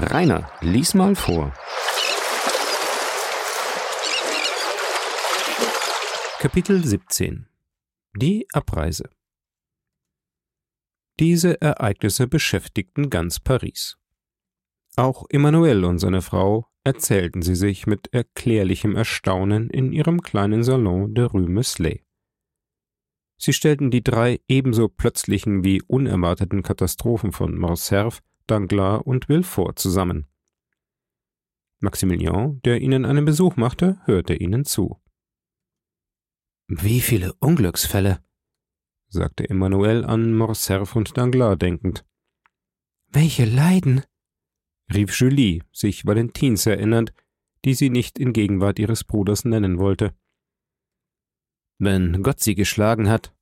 [0.00, 1.52] Rainer, lies mal vor.
[6.38, 7.48] Kapitel 17
[8.14, 9.10] Die Abreise
[11.18, 13.98] Diese Ereignisse beschäftigten ganz Paris.
[14.94, 21.12] Auch Emmanuel und seine Frau erzählten sie sich mit erklärlichem Erstaunen in ihrem kleinen Salon
[21.12, 22.04] de Rue Meslay.
[23.36, 28.20] Sie stellten die drei ebenso plötzlichen wie unerwarteten Katastrophen von Morcerf,
[28.50, 30.26] Danglars und Villefort zusammen.
[31.80, 35.00] Maximilian, der ihnen einen Besuch machte, hörte ihnen zu.
[36.66, 38.22] Wie viele Unglücksfälle,
[39.08, 42.04] sagte Emmanuel an Morcerf und Danglars denkend.
[43.08, 44.02] Welche Leiden,
[44.92, 47.14] rief Julie, sich Valentins erinnernd,
[47.64, 50.14] die sie nicht in Gegenwart ihres Bruders nennen wollte.
[51.78, 53.34] Wenn Gott sie geschlagen hat,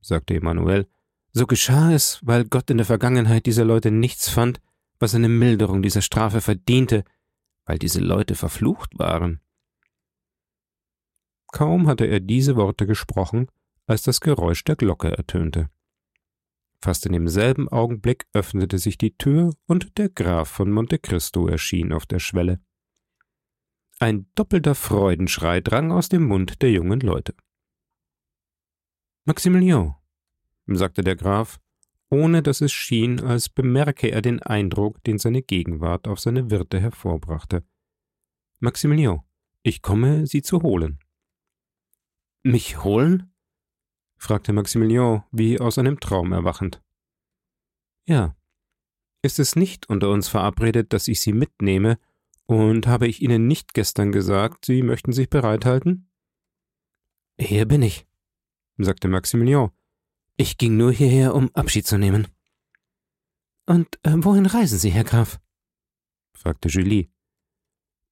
[0.00, 0.88] sagte Emmanuel,
[1.36, 4.58] so geschah es, weil Gott in der Vergangenheit dieser Leute nichts fand,
[4.98, 7.04] was eine Milderung dieser Strafe verdiente,
[7.66, 9.42] weil diese Leute verflucht waren.
[11.48, 13.48] Kaum hatte er diese Worte gesprochen,
[13.86, 15.68] als das Geräusch der Glocke ertönte.
[16.80, 21.92] Fast in demselben Augenblick öffnete sich die Tür und der Graf von Monte Cristo erschien
[21.92, 22.60] auf der Schwelle.
[23.98, 27.34] Ein doppelter Freudenschrei drang aus dem Mund der jungen Leute.
[29.26, 29.95] Maximilian,
[30.66, 31.60] sagte der Graf,
[32.10, 36.80] ohne dass es schien, als bemerke er den Eindruck, den seine Gegenwart auf seine Wirte
[36.80, 37.64] hervorbrachte.
[38.58, 39.20] Maximilian,
[39.62, 40.98] ich komme, Sie zu holen.
[42.42, 43.32] Mich holen?
[44.16, 46.82] fragte Maximilian, wie aus einem Traum erwachend.
[48.06, 48.36] Ja.
[49.22, 51.98] Ist es nicht unter uns verabredet, dass ich Sie mitnehme,
[52.46, 56.08] und habe ich Ihnen nicht gestern gesagt, Sie möchten sich bereithalten?
[57.38, 58.06] Hier bin ich,
[58.78, 59.70] sagte Maximilian.
[60.36, 62.28] Ich ging nur hierher, um Abschied zu nehmen.
[63.66, 65.40] Und äh, wohin reisen Sie, Herr Graf?
[66.34, 67.10] fragte Julie.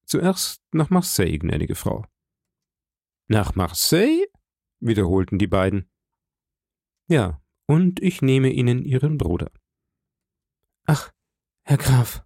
[0.05, 2.05] Zuerst nach Marseille, gnädige Frau.
[3.27, 4.25] Nach Marseille?
[4.79, 5.89] wiederholten die beiden.
[7.07, 9.51] Ja, und ich nehme Ihnen Ihren Bruder.
[10.85, 11.11] Ach,
[11.63, 12.23] Herr Graf,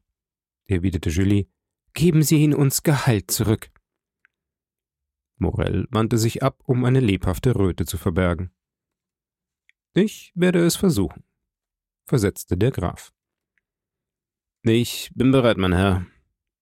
[0.66, 1.48] erwiderte Julie,
[1.94, 3.72] geben Sie ihn uns Gehalt zurück.
[5.38, 8.52] Morell wandte sich ab, um eine lebhafte Röte zu verbergen.
[9.94, 11.24] Ich werde es versuchen,
[12.06, 13.12] versetzte der Graf.
[14.64, 16.06] Ich bin bereit, mein Herr,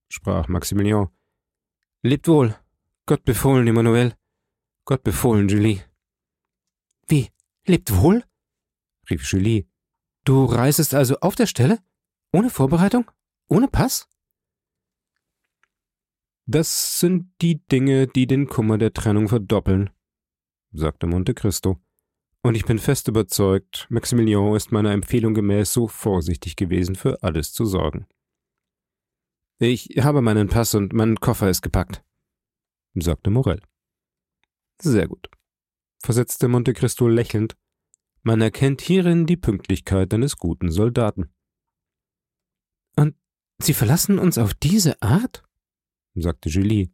[0.08, 1.10] sprach Maximilian.
[2.04, 2.56] Lebt wohl.
[3.06, 4.16] Gott befohlen, Emmanuel.
[4.86, 5.84] Gott befohlen, Julie.
[7.08, 7.30] Wie?
[7.66, 8.24] Lebt wohl?
[9.10, 9.68] rief Julie.
[10.24, 11.80] Du reisest also auf der Stelle?
[12.32, 13.10] Ohne Vorbereitung?
[13.48, 14.08] Ohne Pass?
[16.46, 19.90] Das sind die Dinge, die den Kummer der Trennung verdoppeln,
[20.72, 21.82] sagte Monte Cristo.
[22.48, 27.52] Und ich bin fest überzeugt, Maximilian ist meiner Empfehlung gemäß so vorsichtig gewesen, für alles
[27.52, 28.08] zu sorgen.
[29.60, 32.06] Ich habe meinen Pass und mein Koffer ist gepackt,
[32.96, 33.62] sagte Morell.
[34.82, 35.30] Sehr gut,
[36.02, 37.58] versetzte Monte Cristo lächelnd.
[38.24, 41.30] Man erkennt hierin die Pünktlichkeit eines guten Soldaten.
[42.96, 43.18] Und
[43.62, 45.44] Sie verlassen uns auf diese Art?
[46.16, 46.94] sagte Julie.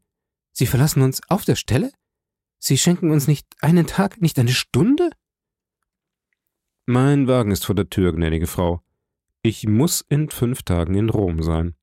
[0.52, 1.92] Sie verlassen uns auf der Stelle?
[2.58, 5.12] Sie schenken uns nicht einen Tag, nicht eine Stunde?
[6.86, 8.84] Mein Wagen ist vor der Tür, gnädige Frau.
[9.42, 11.76] Ich muss in fünf Tagen in Rom sein.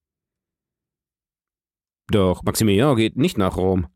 [2.09, 3.87] Doch Maximilian geht nicht nach Rom,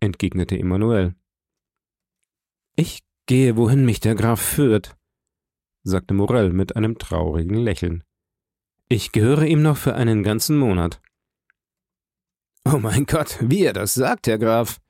[0.00, 1.14] entgegnete Emmanuel.
[2.74, 4.96] Ich gehe, wohin mich der Graf führt,
[5.84, 8.02] sagte Morell mit einem traurigen Lächeln.
[8.88, 11.00] Ich gehöre ihm noch für einen ganzen Monat.
[12.64, 14.80] Oh mein Gott, wie er das sagt, Herr Graf.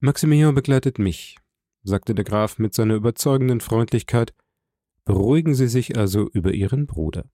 [0.00, 1.38] Maximilian begleitet mich,
[1.82, 4.34] sagte der Graf mit seiner überzeugenden Freundlichkeit.
[5.04, 7.28] Beruhigen Sie sich also über Ihren Bruder.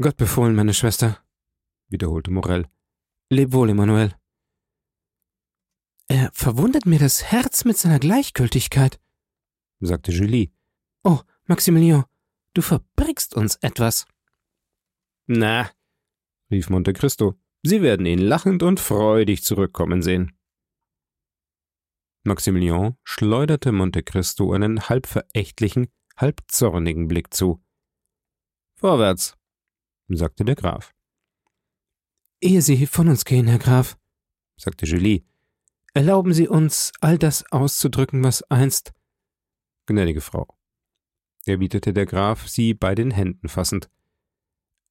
[0.00, 1.18] Gott befohlen, meine Schwester,
[1.88, 2.66] wiederholte Morell.
[3.30, 4.14] Leb wohl, Emanuel.
[6.06, 9.00] Er verwundert mir das Herz mit seiner Gleichgültigkeit,
[9.80, 10.50] sagte Julie.
[11.02, 12.04] Oh, Maximilian,
[12.54, 14.06] du verbrickst uns etwas.
[15.26, 15.70] Na,
[16.50, 20.37] rief Monte Cristo, Sie werden ihn lachend und freudig zurückkommen sehen.
[22.24, 27.62] Maximilian schleuderte Monte Cristo einen halb verächtlichen, halb zornigen Blick zu.
[28.76, 29.36] Vorwärts,
[30.08, 30.94] sagte der Graf.
[32.40, 33.98] Ehe Sie von uns gehen, Herr Graf,
[34.56, 35.24] sagte Julie,
[35.94, 38.92] erlauben Sie uns, all das auszudrücken, was einst.
[39.86, 40.46] Gnädige Frau,
[41.46, 43.90] erwiderte der Graf, sie bei den Händen fassend.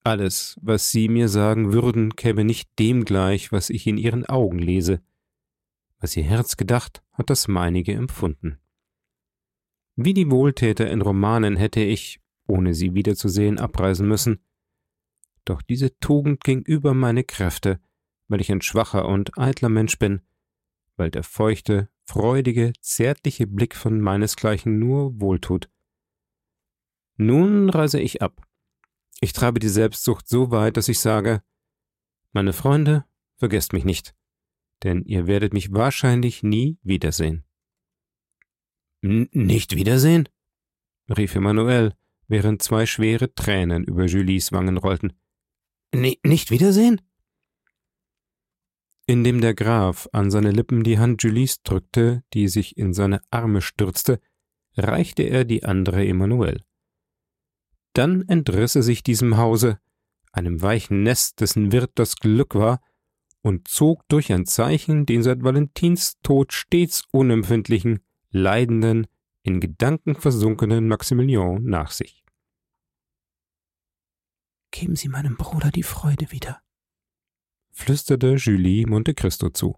[0.03, 4.59] Alles, was Sie mir sagen würden, käme nicht dem gleich, was ich in Ihren Augen
[4.59, 5.01] lese.
[5.99, 8.59] Was Ihr Herz gedacht, hat das meinige empfunden.
[9.95, 14.39] Wie die Wohltäter in Romanen hätte ich, ohne sie wiederzusehen, abreisen müssen.
[15.43, 17.79] Doch diese Tugend ging über meine Kräfte,
[18.27, 20.21] weil ich ein schwacher und eitler Mensch bin,
[20.97, 25.69] weil der feuchte, freudige, zärtliche Blick von meinesgleichen nur wohltut.
[27.15, 28.45] Nun reise ich ab.
[29.19, 31.41] Ich treibe die Selbstsucht so weit, dass ich sage,
[32.33, 33.05] meine Freunde,
[33.37, 34.13] vergesst mich nicht,
[34.83, 37.43] denn ihr werdet mich wahrscheinlich nie wiedersehen.
[39.01, 40.27] Nicht wiedersehen?
[41.09, 41.93] rief Emmanuel,
[42.27, 45.13] während zwei schwere Tränen über Julies Wangen rollten.
[45.91, 47.01] N nicht wiedersehen?
[49.05, 53.61] Indem der Graf an seine Lippen die Hand Julies drückte, die sich in seine Arme
[53.61, 54.19] stürzte,
[54.75, 56.61] reichte er die andere Emmanuel.
[57.93, 59.79] Dann entriss er sich diesem Hause,
[60.33, 62.81] einem weichen Nest, dessen Wirt das Glück war,
[63.47, 69.07] und zog durch ein Zeichen den seit Valentins Tod stets unempfindlichen, leidenden,
[69.41, 72.25] in Gedanken versunkenen Maximilian nach sich.
[74.71, 76.61] Geben Sie meinem Bruder die Freude wieder,
[77.71, 79.77] flüsterte Julie Monte Cristo zu.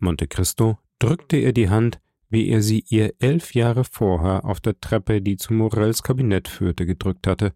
[0.00, 4.80] Monte Cristo drückte ihr die Hand, wie er sie ihr elf Jahre vorher auf der
[4.80, 7.54] Treppe, die zu Morells Kabinett führte, gedrückt hatte.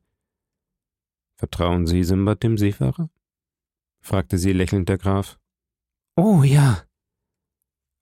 [1.36, 3.10] Vertrauen Sie Simbad dem Seefahrer?
[4.04, 5.38] Fragte sie lächelnd der Graf.
[6.14, 6.86] Oh ja.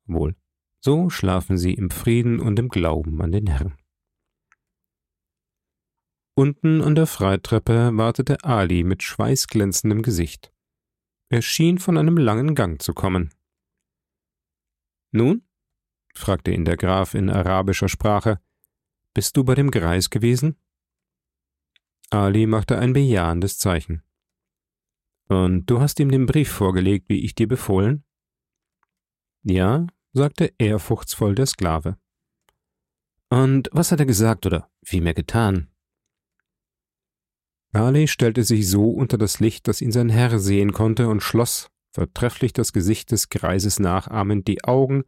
[0.05, 0.35] Wohl,
[0.81, 3.77] so schlafen Sie im Frieden und im Glauben an den Herrn.
[6.35, 10.53] Unten an der Freitreppe wartete Ali mit schweißglänzendem Gesicht.
[11.29, 13.33] Er schien von einem langen Gang zu kommen.
[15.13, 15.47] Nun?
[16.15, 18.41] fragte ihn der Graf in arabischer Sprache.
[19.15, 20.57] Bist du bei dem Greis gewesen?
[22.11, 24.03] Ali machte ein bejahendes Zeichen.
[25.29, 28.05] Und du hast ihm den Brief vorgelegt, wie ich dir befohlen?
[29.43, 31.97] Ja, sagte ehrfurchtsvoll der Sklave.
[33.31, 35.69] Und was hat er gesagt oder vielmehr getan?
[37.73, 41.71] Ali stellte sich so unter das Licht, dass ihn sein Herr sehen konnte, und schloss,
[41.93, 45.05] vertrefflich das Gesicht des Greises nachahmend, die Augen,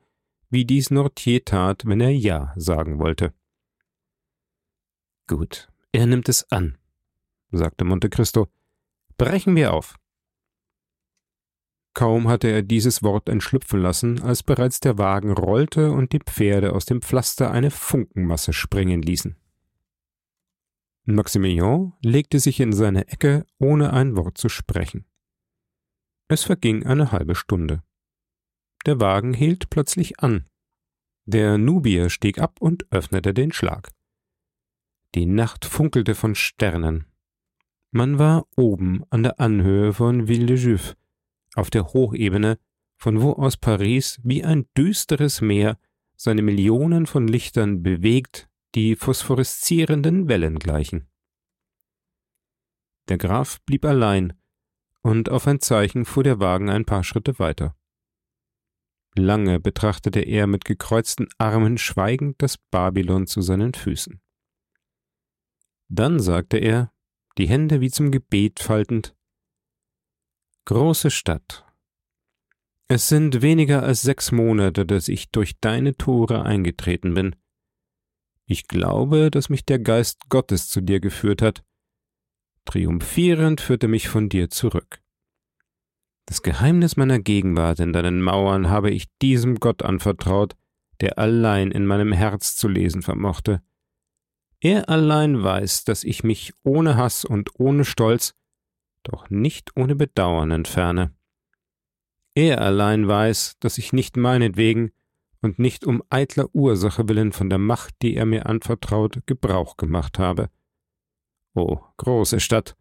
[0.48, 3.34] wie dies Nortier tat, wenn er Ja sagen wollte.
[5.26, 6.78] Gut, er nimmt es an,
[7.50, 8.48] sagte Monte Cristo.
[9.18, 9.96] Brechen wir auf.
[11.94, 16.72] Kaum hatte er dieses Wort entschlüpfen lassen, als bereits der Wagen rollte und die Pferde
[16.72, 19.36] aus dem Pflaster eine Funkenmasse springen ließen.
[21.06, 25.04] Maximilian legte sich in seine Ecke, ohne ein Wort zu sprechen.
[26.28, 27.82] Es verging eine halbe Stunde.
[28.86, 30.46] Der Wagen hielt plötzlich an.
[31.26, 33.90] Der Nubier stieg ab und öffnete den Schlag.
[35.14, 37.06] Die Nacht funkelte von Sternen.
[37.92, 40.96] Man war oben an der Anhöhe von Ville de Juif,
[41.54, 42.58] auf der Hochebene,
[42.96, 45.78] von wo aus Paris wie ein düsteres Meer
[46.16, 51.08] seine Millionen von Lichtern bewegt, die phosphoreszierenden Wellen gleichen.
[53.08, 54.32] Der Graf blieb allein,
[55.02, 57.76] und auf ein Zeichen fuhr der Wagen ein paar Schritte weiter.
[59.16, 64.20] Lange betrachtete er mit gekreuzten Armen schweigend das Babylon zu seinen Füßen.
[65.88, 66.92] Dann sagte er,
[67.38, 69.14] die Hände wie zum Gebet faltend
[70.66, 71.66] Große Stadt.
[72.88, 77.36] Es sind weniger als sechs Monate, dass ich durch deine Tore eingetreten bin.
[78.46, 81.62] Ich glaube, dass mich der Geist Gottes zu dir geführt hat.
[82.64, 85.02] Triumphierend führte mich von dir zurück.
[86.24, 90.56] Das Geheimnis meiner Gegenwart in deinen Mauern habe ich diesem Gott anvertraut,
[91.02, 93.60] der allein in meinem Herz zu lesen vermochte.
[94.60, 98.34] Er allein weiß, dass ich mich ohne Hass und ohne Stolz
[99.04, 101.14] doch nicht ohne Bedauern entferne.
[102.34, 104.90] Er allein weiß, dass ich nicht meinetwegen
[105.40, 110.18] und nicht um eitler Ursache willen von der Macht, die er mir anvertraut, Gebrauch gemacht
[110.18, 110.50] habe.
[111.54, 112.76] O große Stadt,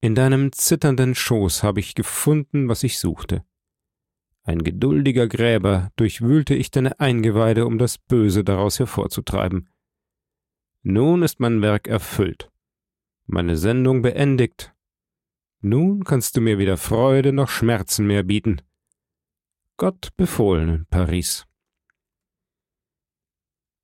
[0.00, 3.44] in deinem zitternden Schoß habe ich gefunden, was ich suchte.
[4.42, 9.70] Ein geduldiger Gräber durchwühlte ich deine Eingeweide, um das Böse daraus hervorzutreiben.
[10.82, 12.50] Nun ist mein Werk erfüllt,
[13.26, 14.73] meine Sendung beendigt
[15.64, 18.62] nun kannst du mir weder Freude noch Schmerzen mehr bieten.
[19.76, 21.46] Gott befohlen, Paris.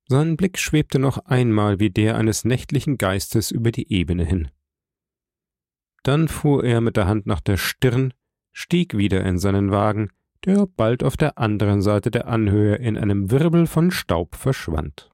[0.07, 4.49] Sein Blick schwebte noch einmal wie der eines nächtlichen Geistes über die Ebene hin.
[6.03, 8.13] Dann fuhr er mit der Hand nach der Stirn,
[8.51, 10.09] stieg wieder in seinen Wagen,
[10.45, 15.10] der bald auf der anderen Seite der Anhöhe in einem Wirbel von Staub verschwand.